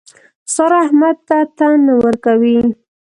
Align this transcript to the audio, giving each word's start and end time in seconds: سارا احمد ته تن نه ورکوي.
سارا 0.53 0.77
احمد 0.85 1.17
ته 1.27 1.37
تن 1.57 1.73
نه 1.85 1.93
ورکوي. 2.03 2.59